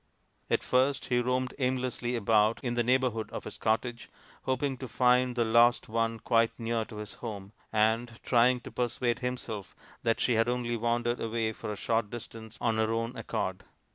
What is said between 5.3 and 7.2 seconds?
the lost one quite near to his